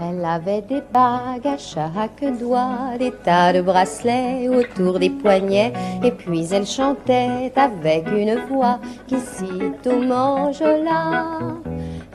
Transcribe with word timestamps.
Elle 0.00 0.24
avait 0.24 0.62
des 0.62 0.82
bagues 0.92 1.46
à 1.46 1.58
chaque 1.58 2.24
doigt, 2.38 2.96
des 2.98 3.10
tas 3.10 3.52
de 3.52 3.60
bracelets 3.60 4.48
autour 4.48 4.98
des 4.98 5.10
poignets, 5.10 5.72
et 6.02 6.10
puis 6.10 6.46
elle 6.52 6.66
chantait 6.66 7.52
avec 7.56 8.06
une 8.08 8.36
voix 8.48 8.78
qui 9.06 9.18
sitôt 9.18 10.00
m'enjola. 10.00 11.38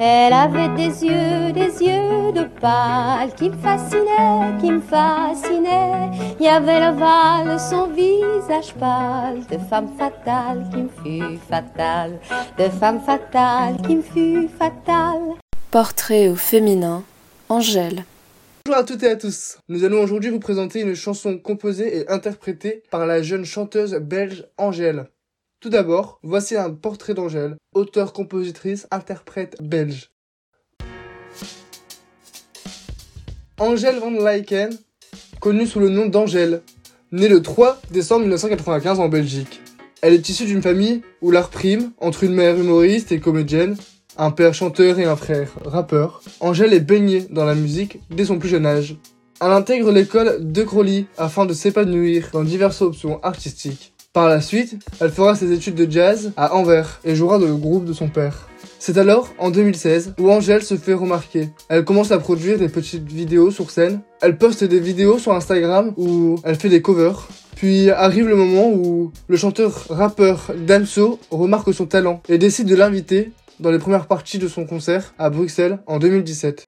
Elle 0.01 0.31
avait 0.31 0.69
des 0.77 1.03
yeux, 1.03 1.51
des 1.51 1.85
yeux 1.85 2.31
de 2.31 2.47
pâle 2.61 3.35
qui 3.35 3.49
me 3.49 3.57
fascinaient, 3.57 4.57
qui 4.61 4.71
me 4.71 4.79
fascinaient. 4.79 6.09
Il 6.39 6.45
y 6.45 6.47
avait 6.47 6.79
l'ovale 6.79 7.55
de 7.55 7.57
son 7.57 7.87
visage 7.87 8.73
pâle, 8.79 9.41
de 9.51 9.57
femme 9.57 9.89
fatale 9.97 10.69
qui 10.71 10.83
me 10.83 10.89
fut 11.03 11.37
fatale, 11.49 12.17
de 12.57 12.69
femme 12.69 13.01
fatale 13.01 13.75
qui 13.85 13.97
me 13.97 14.01
fut 14.01 14.47
fatale. 14.57 15.35
Portrait 15.69 16.29
au 16.29 16.35
féminin, 16.37 17.03
Angèle. 17.49 18.05
Bonjour 18.65 18.79
à 18.79 18.85
toutes 18.85 19.03
et 19.03 19.09
à 19.09 19.17
tous. 19.17 19.57
Nous 19.67 19.83
allons 19.83 20.01
aujourd'hui 20.01 20.29
vous 20.29 20.39
présenter 20.39 20.79
une 20.79 20.95
chanson 20.95 21.37
composée 21.37 21.97
et 21.97 22.09
interprétée 22.09 22.83
par 22.89 23.05
la 23.05 23.21
jeune 23.21 23.43
chanteuse 23.43 23.95
belge 23.95 24.45
Angèle. 24.57 25.07
Tout 25.61 25.69
d'abord, 25.69 26.21
voici 26.23 26.55
un 26.55 26.69
portrait 26.69 27.13
d'Angèle, 27.13 27.57
auteure, 27.73 28.13
compositrice, 28.13 28.87
interprète 28.91 29.57
belge. 29.61 30.09
Angèle 33.57 33.99
van 33.99 34.11
Lyken, 34.11 34.69
connue 35.41 35.67
sous 35.67 35.81
le 35.81 35.89
nom 35.89 36.05
d'Angèle, 36.05 36.61
née 37.11 37.27
le 37.27 37.41
3 37.41 37.81
décembre 37.91 38.21
1995 38.21 39.01
en 39.01 39.09
Belgique. 39.09 39.59
Elle 40.01 40.13
est 40.13 40.29
issue 40.29 40.45
d'une 40.45 40.61
famille 40.61 41.01
où 41.21 41.29
l'art 41.29 41.49
prime 41.49 41.91
entre 41.97 42.23
une 42.23 42.35
mère 42.35 42.57
humoriste 42.57 43.11
et 43.11 43.19
comédienne, 43.19 43.75
un 44.17 44.31
père 44.31 44.53
chanteur 44.53 44.97
et 44.97 45.03
un 45.03 45.17
frère 45.17 45.51
rappeur. 45.65 46.21
Angèle 46.39 46.71
est 46.71 46.79
baignée 46.79 47.27
dans 47.31 47.43
la 47.43 47.55
musique 47.55 47.99
dès 48.09 48.23
son 48.23 48.39
plus 48.39 48.47
jeune 48.47 48.65
âge. 48.65 48.95
Elle 49.41 49.51
intègre 49.51 49.91
l'école 49.91 50.37
de 50.39 50.63
Crowley 50.63 51.05
afin 51.17 51.45
de 51.45 51.53
s'épanouir 51.53 52.29
dans 52.31 52.45
diverses 52.45 52.81
options 52.81 53.21
artistiques. 53.23 53.93
Par 54.11 54.27
la 54.27 54.41
suite, 54.41 54.75
elle 54.99 55.11
fera 55.11 55.35
ses 55.35 55.51
études 55.51 55.75
de 55.75 55.89
jazz 55.89 56.31
à 56.35 56.55
Anvers 56.55 56.99
et 57.05 57.15
jouera 57.15 57.37
dans 57.37 57.45
le 57.45 57.55
groupe 57.55 57.85
de 57.85 57.93
son 57.93 58.07
père. 58.07 58.49
C'est 58.79 58.97
alors, 58.97 59.29
en 59.37 59.51
2016, 59.51 60.15
où 60.19 60.31
Angèle 60.31 60.63
se 60.63 60.77
fait 60.77 60.95
remarquer. 60.95 61.49
Elle 61.67 61.85
commence 61.85 62.11
à 62.11 62.17
produire 62.17 62.57
des 62.57 62.69
petites 62.69 63.07
vidéos 63.11 63.51
sur 63.51 63.69
scène. 63.69 64.01
Elle 64.21 64.39
poste 64.39 64.63
des 64.63 64.79
vidéos 64.79 65.19
sur 65.19 65.33
Instagram 65.33 65.93
où 65.95 66.37
elle 66.43 66.55
fait 66.55 66.69
des 66.69 66.81
covers. 66.81 67.27
Puis 67.55 67.91
arrive 67.91 68.27
le 68.27 68.35
moment 68.35 68.71
où 68.71 69.11
le 69.27 69.37
chanteur-rappeur 69.37 70.53
Damso 70.57 71.19
remarque 71.29 71.71
son 71.71 71.85
talent 71.85 72.23
et 72.29 72.39
décide 72.39 72.67
de 72.67 72.75
l'inviter 72.75 73.31
dans 73.59 73.69
les 73.69 73.77
premières 73.77 74.07
parties 74.07 74.39
de 74.39 74.47
son 74.47 74.65
concert 74.65 75.13
à 75.19 75.29
Bruxelles 75.29 75.79
en 75.85 75.99
2017. 75.99 76.65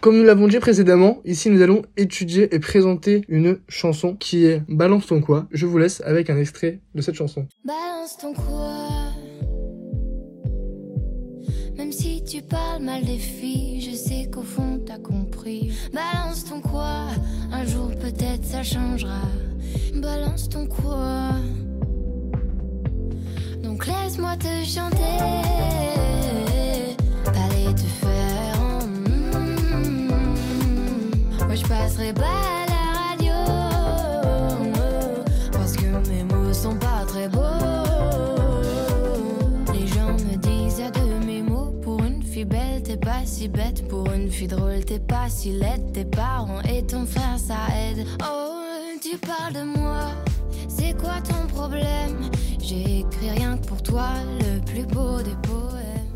Comme 0.00 0.18
nous 0.18 0.24
l'avons 0.24 0.48
dit 0.48 0.58
précédemment, 0.58 1.18
ici 1.24 1.50
nous 1.50 1.62
allons 1.62 1.82
étudier 1.96 2.54
et 2.54 2.58
présenter 2.58 3.22
une 3.28 3.58
chanson 3.68 4.16
qui 4.16 4.44
est 4.44 4.62
Balance 4.68 5.06
ton 5.06 5.20
quoi. 5.20 5.46
Je 5.50 5.66
vous 5.66 5.78
laisse 5.78 6.02
avec 6.04 6.30
un 6.30 6.38
extrait 6.38 6.80
de 6.94 7.02
cette 7.02 7.14
chanson. 7.14 7.46
Balance 7.64 8.18
ton 8.18 8.32
quoi 8.34 8.78
Même 11.76 11.92
si 11.92 12.22
tu 12.22 12.42
parles 12.42 12.82
mal 12.82 13.04
des 13.04 13.18
filles, 13.18 13.80
je 13.80 13.96
sais 13.96 14.28
qu'au 14.30 14.42
fond 14.42 14.80
t'as 14.84 14.98
compris. 14.98 15.72
Balance 15.92 16.44
ton 16.44 16.60
quoi 16.60 17.08
Un 17.50 17.64
jour 17.64 17.90
peut-être 18.00 18.44
ça 18.44 18.62
changera. 18.62 19.22
Balance 19.94 20.48
ton 20.48 20.66
quoi 20.66 21.30
Donc 23.62 23.86
laisse-moi 23.86 24.36
te 24.36 24.64
chanter. 24.66 25.53
Passerai 31.94 32.12
pas 32.12 32.22
à 32.22 32.66
la 32.66 32.82
radio. 33.08 33.32
Parce 35.52 35.76
que 35.76 35.86
mes 36.10 36.24
mots 36.24 36.52
sont 36.52 36.76
pas 36.76 37.04
très 37.06 37.28
beaux. 37.28 37.40
Les 39.72 39.86
gens 39.86 40.12
me 40.12 40.36
disent 40.36 40.82
de 40.92 41.24
mes 41.24 41.42
mots. 41.42 41.72
Pour 41.82 42.02
une 42.02 42.22
fille 42.22 42.44
belle, 42.44 42.82
t'es 42.82 42.96
pas 42.96 43.24
si 43.24 43.48
bête. 43.48 43.86
Pour 43.88 44.10
une 44.12 44.28
fille 44.30 44.48
drôle, 44.48 44.84
t'es 44.84 44.98
pas 44.98 45.28
si 45.28 45.52
laide. 45.52 45.92
Tes 45.92 46.04
parents 46.04 46.60
et 46.62 46.84
ton 46.84 47.06
frère, 47.06 47.38
ça 47.38 47.58
aide. 47.76 48.04
Oh, 48.22 48.54
tu 49.00 49.16
parles 49.18 49.52
de 49.52 49.78
moi. 49.78 50.10
C'est 50.68 50.96
quoi 50.98 51.20
ton 51.22 51.46
problème? 51.46 52.30
J'ai 52.60 53.00
écrit 53.00 53.30
rien 53.30 53.56
que 53.56 53.66
pour 53.66 53.82
toi, 53.82 54.08
le 54.40 54.60
plus 54.64 54.86
beau 54.86 55.18
des 55.18 55.36
poèmes. 55.42 56.08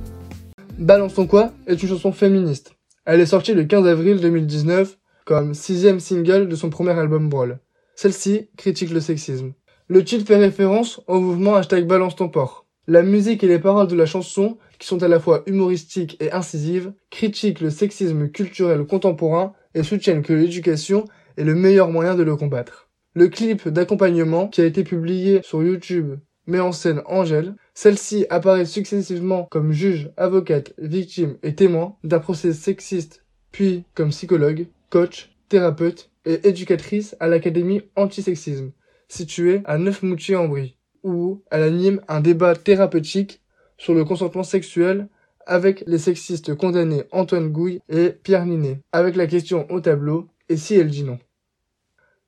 Balance 0.77 1.15
ton 1.15 1.27
quoi? 1.27 1.53
Est 1.67 1.81
une 1.81 1.89
chanson 1.89 2.11
féministe? 2.11 2.73
Elle 3.05 3.21
est 3.21 3.27
sortie 3.27 3.55
le 3.55 3.65
15 3.65 3.87
avril 3.87 4.21
2019 4.21 4.98
comme 5.29 5.53
sixième 5.53 6.01
single 6.01 6.49
de 6.49 6.57
son 6.57 6.71
premier 6.71 6.99
album 6.99 7.29
Brawl. 7.29 7.59
Celle-ci 7.97 8.49
critique 8.57 8.89
le 8.89 9.01
sexisme. 9.01 9.53
Le 9.87 10.03
titre 10.03 10.27
fait 10.27 10.39
référence 10.39 11.03
au 11.07 11.21
mouvement 11.21 11.55
hashtag 11.55 11.87
Balance 11.87 12.17
ton 12.17 12.31
port. 12.31 12.65
La 12.87 13.03
musique 13.03 13.45
et 13.45 13.47
les 13.47 13.59
paroles 13.59 13.89
de 13.89 13.95
la 13.95 14.07
chanson, 14.07 14.57
qui 14.79 14.87
sont 14.89 15.03
à 15.03 15.09
la 15.09 15.21
fois 15.21 15.43
humoristiques 15.45 16.17
et 16.21 16.33
incisives, 16.33 16.95
critiquent 17.11 17.61
le 17.61 17.69
sexisme 17.69 18.31
culturel 18.31 18.87
contemporain 18.87 19.53
et 19.75 19.83
soutiennent 19.83 20.23
que 20.23 20.33
l'éducation 20.33 21.05
est 21.37 21.45
le 21.45 21.55
meilleur 21.55 21.91
moyen 21.91 22.15
de 22.15 22.23
le 22.23 22.35
combattre. 22.35 22.89
Le 23.13 23.29
clip 23.29 23.69
d'accompagnement, 23.69 24.49
qui 24.49 24.63
a 24.63 24.65
été 24.65 24.83
publié 24.83 25.43
sur 25.43 25.63
YouTube, 25.63 26.15
met 26.47 26.61
en 26.61 26.73
scène 26.73 27.03
Angèle. 27.05 27.55
Celle-ci 27.75 28.25
apparaît 28.31 28.65
successivement 28.65 29.45
comme 29.51 29.73
juge, 29.73 30.11
avocate, 30.17 30.73
victime 30.79 31.37
et 31.43 31.55
témoin 31.55 31.97
d'un 32.03 32.19
procès 32.19 32.55
sexiste, 32.55 33.27
puis 33.53 33.85
comme 33.95 34.09
psychologue, 34.09 34.69
coach, 34.91 35.31
thérapeute 35.49 36.11
et 36.25 36.49
éducatrice 36.49 37.17
à 37.21 37.29
l'Académie 37.29 37.83
Antisexisme, 37.97 38.73
située 39.09 39.63
à 39.65 39.79
Neufmoutier-en-Brie, 39.79 40.77
où 41.03 41.43
elle 41.51 41.63
anime 41.63 42.01
un 42.09 42.21
débat 42.21 42.55
thérapeutique 42.55 43.41
sur 43.77 43.95
le 43.95 44.05
consentement 44.05 44.43
sexuel 44.43 45.09
avec 45.47 45.83
les 45.87 45.99
sexistes 45.99 46.55
condamnés 46.55 47.05
Antoine 47.11 47.51
Gouille 47.51 47.81
et 47.89 48.11
Pierre 48.11 48.45
Ninet, 48.45 48.83
avec 48.93 49.17
la 49.17 49.27
question 49.27 49.71
au 49.71 49.81
tableau 49.81 50.29
et 50.49 50.57
si 50.57 50.75
elle 50.75 50.91
dit 50.91 51.05
non? 51.05 51.19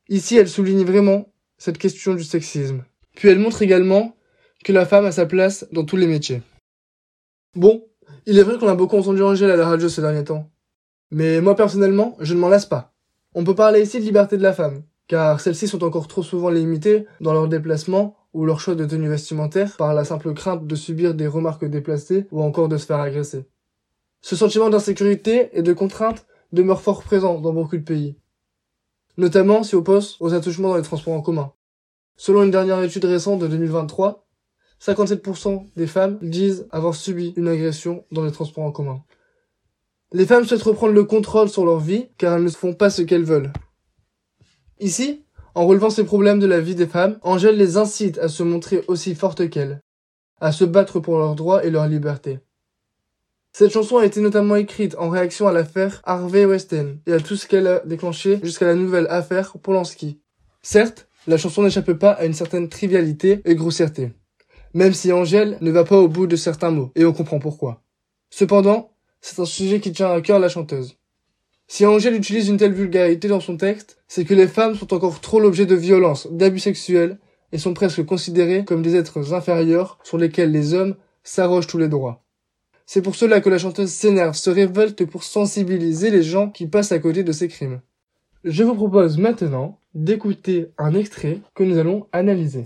Ici, 0.09 0.37
elle 0.37 0.49
souligne 0.49 0.85
vraiment 0.85 1.33
cette 1.59 1.79
question 1.79 2.15
du 2.15 2.25
sexisme. 2.25 2.85
Puis 3.15 3.29
elle 3.29 3.39
montre 3.39 3.63
également 3.63 4.17
que 4.65 4.73
la 4.73 4.87
femme 4.87 5.05
a 5.05 5.13
sa 5.13 5.27
place 5.27 5.67
dans 5.73 5.85
tous 5.85 5.97
les 5.97 6.07
métiers. 6.07 6.43
Bon, 7.55 7.87
il 8.27 8.39
est 8.39 8.43
vrai 8.43 8.59
qu'on 8.59 8.69
a 8.69 8.75
beaucoup 8.75 8.97
entendu 8.97 9.23
Angèle 9.23 9.51
à 9.51 9.57
la 9.57 9.69
radio 9.69 9.89
ces 9.89 10.03
derniers 10.03 10.25
temps. 10.25 10.51
Mais 11.11 11.41
moi 11.41 11.57
personnellement, 11.57 12.17
je 12.21 12.35
ne 12.35 12.41
m'en 12.41 12.49
lasse 12.49 12.67
pas. 12.67 12.93
On 13.35 13.45
peut 13.45 13.55
parler 13.55 13.83
ici 13.83 13.99
de 13.99 14.05
liberté 14.05 14.37
de 14.37 14.43
la 14.43 14.53
femme, 14.53 14.83
car 15.07 15.41
celles-ci 15.41 15.69
sont 15.69 15.85
encore 15.85 16.09
trop 16.09 16.23
souvent 16.23 16.51
limitées 16.51 17.07
dans 17.21 17.33
leurs 17.33 17.49
déplacements 17.49 18.17
ou 18.33 18.45
leur 18.45 18.61
choix 18.61 18.75
de 18.75 18.87
tenue 18.87 19.09
vestimentaire 19.09 19.77
par 19.77 19.95
la 19.95 20.05
simple 20.05 20.35
crainte 20.35 20.67
de 20.67 20.75
subir 20.77 21.15
des 21.15 21.27
remarques 21.27 21.65
déplacées 21.65 22.27
ou 22.31 22.43
encore 22.43 22.69
de 22.69 22.77
se 22.77 22.87
faire 22.87 23.01
agresser. 23.01 23.47
Ce 24.21 24.37
sentiment 24.37 24.71
d'insécurité 24.71 25.51
et 25.53 25.63
de 25.63 25.73
contrainte 25.73 26.27
demeure 26.53 26.81
fort 26.81 27.03
présent 27.03 27.41
dans 27.41 27.53
beaucoup 27.53 27.77
de 27.77 27.83
pays, 27.83 28.17
notamment 29.17 29.63
si 29.63 29.75
on 29.75 29.83
pense 29.83 30.17
aux 30.21 30.35
attouchements 30.35 30.69
dans 30.69 30.77
les 30.77 30.83
transports 30.83 31.15
en 31.15 31.23
commun. 31.23 31.53
Selon 32.17 32.45
une 32.45 32.51
dernière 32.51 32.83
étude 32.83 33.05
récente 33.05 33.41
de 33.41 33.47
2023, 33.47 34.27
57% 34.81 35.67
des 35.77 35.87
femmes 35.87 36.19
disent 36.23 36.69
avoir 36.71 36.95
subi 36.95 37.33
une 37.37 37.49
agression 37.49 38.05
dans 38.13 38.25
les 38.25 38.33
transports 38.33 38.65
en 38.65 38.73
commun. 38.73 39.03
Les 40.13 40.27
femmes 40.27 40.45
souhaitent 40.45 40.63
reprendre 40.63 40.93
le 40.93 41.05
contrôle 41.05 41.49
sur 41.49 41.65
leur 41.65 41.79
vie 41.79 42.09
car 42.19 42.37
elles 42.37 42.45
ne 42.45 42.49
font 42.49 42.75
pas 42.75 42.91
ce 42.91 43.03
qu'elles 43.03 43.25
veulent. 43.25 43.53
Ici, 44.81 45.25
en 45.55 45.67
relevant 45.67 45.91
ces 45.91 46.05
problèmes 46.05 46.41
de 46.41 46.47
la 46.47 46.61
vie 46.61 46.75
des 46.75 46.87
femmes, 46.87 47.19
Angèle 47.23 47.57
les 47.57 47.77
incite 47.77 48.19
à 48.19 48.29
se 48.29 48.43
montrer 48.43 48.83
aussi 48.89 49.15
fortes 49.15 49.49
qu'elles, 49.49 49.81
à 50.41 50.53
se 50.53 50.65
battre 50.65 51.01
pour 51.01 51.19
leurs 51.19 51.35
droits 51.35 51.65
et 51.65 51.71
leur 51.71 51.87
liberté. 51.87 52.41
Cette 53.53 53.73
chanson 53.73 53.99
a 53.99 54.07
été 54.07 54.21
notamment 54.21 54.57
écrite 54.57 54.97
en 54.99 55.09
réaction 55.09 55.49
à 55.49 55.53
l'affaire 55.53 56.03
Harvey 56.05 56.45
Weinstein 56.45 56.99
et 57.07 57.13
à 57.13 57.21
tout 57.21 57.37
ce 57.37 57.47
qu'elle 57.47 57.67
a 57.67 57.81
déclenché 57.81 58.39
jusqu'à 58.43 58.67
la 58.67 58.75
nouvelle 58.75 59.09
affaire 59.11 59.53
Polanski. 59.59 60.21
Certes, 60.63 61.09
la 61.27 61.37
chanson 61.37 61.63
n'échappe 61.63 61.93
pas 61.95 62.13
à 62.13 62.25
une 62.25 62.33
certaine 62.33 62.69
trivialité 62.69 63.43
et 63.45 63.55
grossièreté, 63.55 64.13
même 64.73 64.93
si 64.93 65.13
Angèle 65.13 65.59
ne 65.61 65.71
va 65.71 65.85
pas 65.85 65.99
au 65.99 66.09
bout 66.09 66.27
de 66.27 66.37
certains 66.37 66.71
mots, 66.71 66.93
et 66.95 67.05
on 67.05 67.13
comprend 67.13 67.39
pourquoi. 67.39 67.83
Cependant, 68.31 68.93
c'est 69.21 69.41
un 69.41 69.45
sujet 69.45 69.81
qui 69.81 69.93
tient 69.93 70.13
à 70.13 70.21
cœur 70.21 70.39
la 70.39 70.49
chanteuse. 70.49 70.97
Si 71.69 71.87
Angèle 71.87 72.17
utilise 72.17 72.49
une 72.49 72.57
telle 72.57 72.73
vulgarité 72.73 73.29
dans 73.29 73.41
son 73.41 73.57
texte, 73.57 73.99
c'est 74.09 74.25
que 74.25 74.35
les 74.35 74.49
femmes 74.49 74.75
sont 74.75 74.93
encore 74.93 75.21
trop 75.21 75.39
l'objet 75.39 75.67
de 75.67 75.77
violences, 75.77 76.27
d'abus 76.33 76.59
sexuels, 76.59 77.19
et 77.53 77.59
sont 77.59 77.75
presque 77.75 78.05
considérées 78.05 78.65
comme 78.65 78.83
des 78.83 78.97
êtres 78.97 79.35
inférieurs 79.35 79.99
sur 80.03 80.19
lesquels 80.19 80.53
les 80.53 80.75
hommes 80.75 80.97
s'arrogent 81.23 81.67
tous 81.67 81.79
les 81.79 81.89
droits. 81.89 82.25
C'est 82.87 83.03
pour 83.03 83.15
cela 83.15 83.41
que 83.41 83.51
la 83.51 83.59
chanteuse 83.59 83.91
s'énerve, 83.91 84.35
se 84.35 84.51
révolte 84.51 85.05
pour 85.05 85.23
sensibiliser 85.23 86.11
les 86.11 86.25
gens 86.25 86.51
qui 86.51 86.67
passent 86.67 86.93
à 86.93 86.99
côté 86.99 87.23
de 87.23 87.33
ces 87.33 87.47
crimes. 87.47 87.81
Je 88.43 88.65
vous 88.65 88.75
propose 88.75 89.19
maintenant 89.19 89.79
d'écouter 89.95 90.73
un 90.79 90.95
extrait 90.95 91.39
que 91.55 91.63
nous 91.63 91.79
allons 91.79 92.07
analyser. 92.13 92.65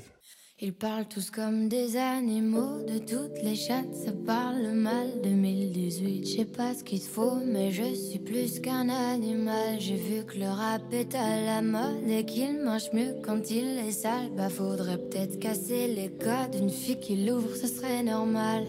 Ils 0.67 0.73
parlent 0.73 1.05
tous 1.05 1.31
comme 1.31 1.69
des 1.69 1.99
animaux, 1.99 2.81
de 2.89 2.97
toutes 2.97 3.37
les 3.43 3.55
chattes, 3.55 3.95
ça 3.95 4.13
parle 4.25 4.73
mal. 4.73 5.09
2018, 5.23 6.27
je 6.27 6.37
sais 6.39 6.45
pas 6.47 6.73
ce 6.73 6.83
qu'il 6.83 7.03
faut, 7.03 7.37
mais 7.45 7.71
je 7.71 7.93
suis 7.93 8.19
plus 8.19 8.61
qu'un 8.61 8.89
animal. 8.89 9.79
J'ai 9.79 9.97
vu 9.97 10.25
que 10.25 10.39
le 10.39 10.47
rap 10.47 10.81
est 10.91 11.15
à 11.15 11.45
la 11.45 11.61
mode 11.61 12.09
et 12.09 12.25
qu'il 12.25 12.65
mange 12.65 12.91
mieux 12.95 13.15
quand 13.23 13.51
il 13.51 13.79
est 13.87 13.91
sale. 13.91 14.31
Bah 14.35 14.49
faudrait 14.49 14.97
peut-être 14.97 15.39
casser 15.39 15.87
les 15.87 16.09
codes, 16.09 16.59
une 16.59 16.71
fille 16.71 16.99
qui 16.99 17.27
l'ouvre, 17.27 17.55
ce 17.55 17.67
serait 17.67 18.03
normal. 18.03 18.65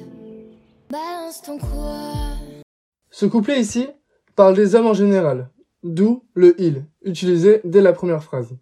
Balance 0.90 1.44
ton 1.44 1.58
quoi? 1.58 2.12
Ce 3.10 3.26
couplet 3.26 3.62
ici 3.62 3.88
parle 4.36 4.58
des 4.58 4.76
hommes 4.76 4.88
en 4.88 4.94
général, 4.94 5.50
d'où 5.82 6.26
le 6.34 6.60
il, 6.62 6.84
utilisé 7.04 7.62
dès 7.64 7.80
la 7.80 7.94
première 7.94 8.22
phrase. 8.22 8.54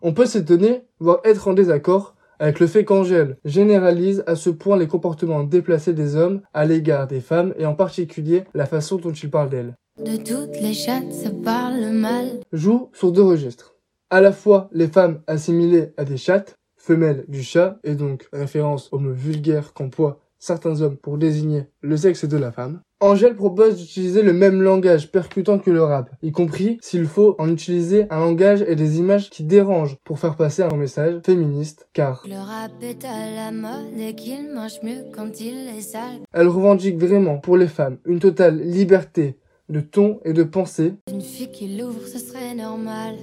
On 0.00 0.14
peut 0.14 0.24
s'étonner, 0.24 0.86
voire 0.98 1.20
être 1.24 1.46
en 1.48 1.52
désaccord 1.52 2.13
avec 2.44 2.60
le 2.60 2.66
fait 2.66 2.84
qu'Angèle 2.84 3.38
généralise 3.46 4.22
à 4.26 4.36
ce 4.36 4.50
point 4.50 4.76
les 4.76 4.86
comportements 4.86 5.44
déplacés 5.44 5.94
des 5.94 6.14
hommes 6.14 6.42
à 6.52 6.66
l'égard 6.66 7.06
des 7.06 7.22
femmes 7.22 7.54
et 7.56 7.64
en 7.64 7.74
particulier 7.74 8.44
la 8.52 8.66
façon 8.66 8.96
dont 8.96 9.12
il 9.12 9.30
parle 9.30 9.48
d'elles. 9.48 9.74
De 10.04 10.18
toutes 10.18 10.60
les 10.60 10.74
chattes, 10.74 11.10
ça 11.10 11.30
parle 11.30 11.88
mal. 11.92 12.40
Joue 12.52 12.90
sur 12.92 13.12
deux 13.12 13.22
registres. 13.22 13.76
À 14.10 14.20
la 14.20 14.30
fois 14.30 14.68
les 14.72 14.88
femmes 14.88 15.22
assimilées 15.26 15.94
à 15.96 16.04
des 16.04 16.18
chattes, 16.18 16.58
femelles 16.76 17.24
du 17.28 17.42
chat, 17.42 17.78
et 17.82 17.94
donc 17.94 18.28
référence 18.30 18.90
au 18.92 18.98
mot 18.98 19.14
vulgaire 19.14 19.72
qu'emploient 19.72 20.20
certains 20.38 20.82
hommes 20.82 20.98
pour 20.98 21.16
désigner 21.16 21.64
le 21.80 21.96
sexe 21.96 22.26
de 22.26 22.36
la 22.36 22.52
femme. 22.52 22.82
Angèle 23.04 23.36
propose 23.36 23.76
d'utiliser 23.76 24.22
le 24.22 24.32
même 24.32 24.62
langage 24.62 25.12
percutant 25.12 25.58
que 25.58 25.70
le 25.70 25.82
rap, 25.82 26.08
y 26.22 26.32
compris 26.32 26.78
s'il 26.80 27.04
faut 27.04 27.36
en 27.38 27.50
utiliser 27.50 28.06
un 28.08 28.20
langage 28.20 28.64
et 28.66 28.76
des 28.76 28.98
images 28.98 29.28
qui 29.28 29.44
dérangent 29.44 29.98
pour 30.04 30.18
faire 30.18 30.36
passer 30.36 30.62
un 30.62 30.74
message 30.74 31.20
féministe, 31.22 31.86
car 31.92 32.24
Le 32.26 32.36
rap 32.36 32.72
est 32.80 33.04
à 33.04 33.30
la 33.34 33.52
mode 33.52 33.98
et 33.98 34.14
qu'il 34.14 34.50
mange 34.54 34.80
mieux 34.82 35.04
quand 35.14 35.38
il 35.38 35.68
est 35.76 35.82
sale. 35.82 36.20
elle 36.32 36.48
revendique 36.48 36.98
vraiment 36.98 37.36
pour 37.36 37.58
les 37.58 37.68
femmes 37.68 37.98
une 38.06 38.20
totale 38.20 38.58
liberté 38.58 39.36
de 39.68 39.80
ton 39.80 40.20
et 40.24 40.32
de 40.32 40.42
pensée. 40.42 40.94
Une 41.12 41.20
fille 41.20 41.50
qui 41.50 41.76
l'ouvre, 41.76 42.06
ce 42.06 42.18
serait 42.18 42.54
normal. 42.54 43.16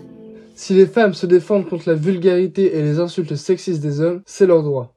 Si 0.53 0.75
les 0.75 0.85
femmes 0.85 1.15
se 1.15 1.25
défendent 1.25 1.67
contre 1.67 1.89
la 1.89 1.95
vulgarité 1.95 2.77
et 2.77 2.83
les 2.83 2.99
insultes 2.99 3.35
sexistes 3.35 3.81
des 3.81 3.99
hommes, 3.99 4.21
c'est 4.27 4.45
leur 4.45 4.61
droit. 4.61 4.93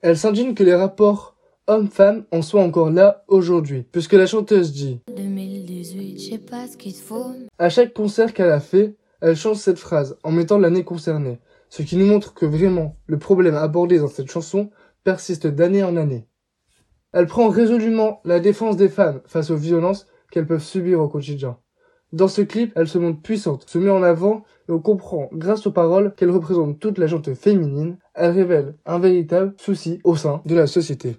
Elle 0.00 0.18
s'indigne 0.18 0.54
que 0.54 0.64
les 0.64 0.74
rapports 0.74 1.33
homme-femme 1.66 2.24
en 2.30 2.42
soit 2.42 2.62
encore 2.62 2.90
là 2.90 3.24
aujourd'hui, 3.28 3.86
puisque 3.90 4.12
la 4.12 4.26
chanteuse 4.26 4.72
dit 4.72 5.00
2018, 5.16 6.18
je 6.18 6.30
sais 6.30 6.38
pas 6.38 6.66
ce 6.66 6.76
qu'il 6.76 6.94
faut. 6.94 7.32
À 7.58 7.68
chaque 7.68 7.94
concert 7.94 8.34
qu'elle 8.34 8.50
a 8.50 8.60
fait, 8.60 8.96
elle 9.20 9.36
change 9.36 9.56
cette 9.56 9.78
phrase 9.78 10.16
en 10.22 10.32
mettant 10.32 10.58
l'année 10.58 10.84
concernée, 10.84 11.40
ce 11.70 11.82
qui 11.82 11.96
nous 11.96 12.06
montre 12.06 12.34
que 12.34 12.46
vraiment 12.46 12.96
le 13.06 13.18
problème 13.18 13.54
abordé 13.54 13.98
dans 13.98 14.08
cette 14.08 14.30
chanson 14.30 14.70
persiste 15.04 15.46
d'année 15.46 15.82
en 15.82 15.96
année. 15.96 16.26
Elle 17.12 17.26
prend 17.26 17.48
résolument 17.48 18.20
la 18.24 18.40
défense 18.40 18.76
des 18.76 18.88
femmes 18.88 19.20
face 19.26 19.50
aux 19.50 19.56
violences 19.56 20.06
qu'elles 20.30 20.46
peuvent 20.46 20.62
subir 20.62 21.00
au 21.00 21.08
quotidien. 21.08 21.58
Dans 22.12 22.28
ce 22.28 22.42
clip, 22.42 22.72
elle 22.76 22.86
se 22.86 22.98
montre 22.98 23.22
puissante, 23.22 23.68
se 23.68 23.78
met 23.78 23.90
en 23.90 24.02
avant 24.02 24.44
et 24.68 24.72
on 24.72 24.78
comprend, 24.78 25.28
grâce 25.32 25.66
aux 25.66 25.72
paroles, 25.72 26.14
qu'elle 26.14 26.30
représente 26.30 26.78
toute 26.78 26.98
la 26.98 27.08
gente 27.08 27.34
féminine. 27.34 27.98
Elle 28.14 28.30
révèle 28.30 28.76
un 28.86 28.98
véritable 29.00 29.54
souci 29.58 30.00
au 30.04 30.14
sein 30.14 30.40
de 30.44 30.54
la 30.54 30.68
société. 30.68 31.16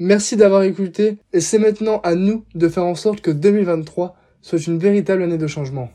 Merci 0.00 0.36
d'avoir 0.36 0.62
écouté 0.62 1.18
et 1.32 1.40
c'est 1.40 1.58
maintenant 1.58 2.00
à 2.04 2.14
nous 2.14 2.44
de 2.54 2.68
faire 2.68 2.84
en 2.84 2.94
sorte 2.94 3.20
que 3.20 3.32
2023 3.32 4.14
soit 4.42 4.64
une 4.68 4.78
véritable 4.78 5.24
année 5.24 5.38
de 5.38 5.46
changement. 5.48 5.90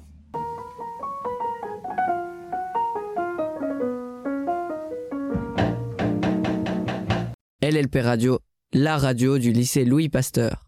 LLP 7.61 7.95
Radio, 8.01 8.39
la 8.73 8.97
radio 8.97 9.37
du 9.37 9.53
lycée 9.53 9.85
Louis 9.85 10.09
Pasteur. 10.09 10.62